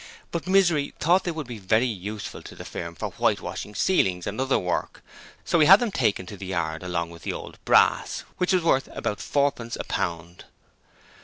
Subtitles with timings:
[0.31, 4.41] But Misery thought they would be very useful to the firm for whitewashing ceilings and
[4.41, 5.03] other work,
[5.45, 8.63] so he had them taken to the yard along with the old brass, which was
[8.63, 10.45] worth about fourpence a pound.